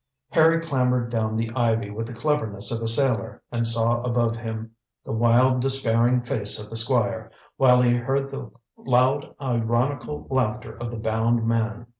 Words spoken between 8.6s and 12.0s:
loud ironical laughter of the bound man.